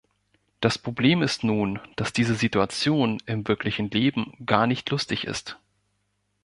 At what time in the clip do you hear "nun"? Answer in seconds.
1.43-1.79